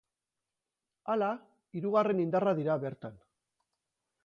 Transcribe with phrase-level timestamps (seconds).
[1.15, 1.27] Hala,
[1.79, 3.23] hirugarren indarra dira bertan.